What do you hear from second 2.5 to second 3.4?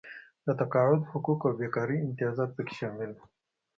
پکې شامل وو.